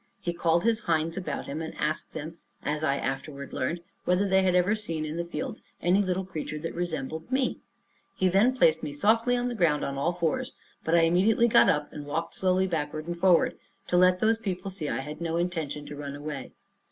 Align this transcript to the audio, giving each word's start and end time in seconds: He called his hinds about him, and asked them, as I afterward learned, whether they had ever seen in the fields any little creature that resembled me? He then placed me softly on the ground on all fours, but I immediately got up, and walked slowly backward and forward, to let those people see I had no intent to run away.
He 0.19 0.33
called 0.33 0.63
his 0.63 0.79
hinds 0.79 1.15
about 1.15 1.45
him, 1.45 1.61
and 1.61 1.75
asked 1.77 2.13
them, 2.13 2.39
as 2.63 2.83
I 2.83 2.97
afterward 2.97 3.53
learned, 3.53 3.81
whether 4.03 4.27
they 4.27 4.41
had 4.41 4.55
ever 4.55 4.73
seen 4.73 5.05
in 5.05 5.15
the 5.15 5.23
fields 5.23 5.61
any 5.79 6.01
little 6.01 6.25
creature 6.25 6.57
that 6.57 6.73
resembled 6.73 7.31
me? 7.31 7.59
He 8.15 8.27
then 8.27 8.57
placed 8.57 8.81
me 8.81 8.93
softly 8.93 9.37
on 9.37 9.47
the 9.47 9.53
ground 9.53 9.85
on 9.85 9.99
all 9.99 10.13
fours, 10.13 10.53
but 10.83 10.95
I 10.95 11.01
immediately 11.01 11.47
got 11.47 11.69
up, 11.69 11.93
and 11.93 12.07
walked 12.07 12.33
slowly 12.33 12.65
backward 12.65 13.05
and 13.05 13.15
forward, 13.19 13.59
to 13.89 13.95
let 13.95 14.17
those 14.17 14.39
people 14.39 14.71
see 14.71 14.89
I 14.89 15.01
had 15.01 15.21
no 15.21 15.37
intent 15.37 15.71
to 15.73 15.95
run 15.95 16.15
away. 16.15 16.53